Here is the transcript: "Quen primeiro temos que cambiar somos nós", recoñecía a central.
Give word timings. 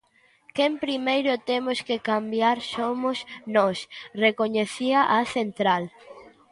"Quen 0.55 0.73
primeiro 0.85 1.33
temos 1.49 1.79
que 1.87 2.03
cambiar 2.09 2.57
somos 2.75 3.17
nós", 3.55 3.77
recoñecía 4.25 4.99
a 5.17 5.19
central. 5.35 5.83